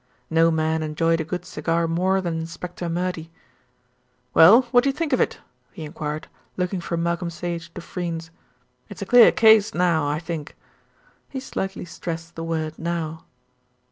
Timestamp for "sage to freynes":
7.29-8.31